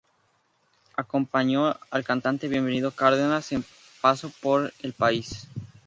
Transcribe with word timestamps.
Acompañó 0.97 1.75
al 1.91 2.03
cantante 2.03 2.47
Bienvenido 2.47 2.89
Cárdenas 2.89 3.51
en 3.51 3.61
su 3.61 3.69
paso 4.01 4.31
por 4.41 4.73
el 4.81 4.93
país. 4.93 5.47